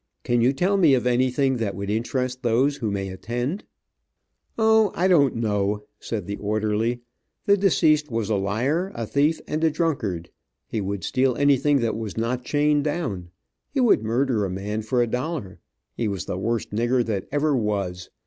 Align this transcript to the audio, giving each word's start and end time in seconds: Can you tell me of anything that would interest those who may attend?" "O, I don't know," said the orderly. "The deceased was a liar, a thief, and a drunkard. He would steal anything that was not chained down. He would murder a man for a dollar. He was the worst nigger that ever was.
Can 0.23 0.41
you 0.41 0.51
tell 0.51 0.77
me 0.77 0.95
of 0.95 1.05
anything 1.05 1.57
that 1.57 1.75
would 1.75 1.91
interest 1.91 2.41
those 2.41 2.77
who 2.77 2.89
may 2.89 3.09
attend?" 3.09 3.65
"O, 4.57 4.91
I 4.95 5.07
don't 5.07 5.35
know," 5.35 5.83
said 5.99 6.25
the 6.25 6.37
orderly. 6.37 7.01
"The 7.45 7.55
deceased 7.55 8.09
was 8.09 8.27
a 8.27 8.35
liar, 8.35 8.91
a 8.95 9.05
thief, 9.05 9.39
and 9.47 9.63
a 9.63 9.69
drunkard. 9.69 10.31
He 10.65 10.81
would 10.81 11.03
steal 11.03 11.35
anything 11.35 11.81
that 11.81 11.95
was 11.95 12.17
not 12.17 12.43
chained 12.43 12.83
down. 12.83 13.29
He 13.69 13.79
would 13.79 14.01
murder 14.01 14.43
a 14.43 14.49
man 14.49 14.81
for 14.81 15.03
a 15.03 15.07
dollar. 15.07 15.59
He 15.95 16.07
was 16.07 16.25
the 16.25 16.35
worst 16.39 16.71
nigger 16.71 17.05
that 17.05 17.27
ever 17.31 17.55
was. 17.55 18.09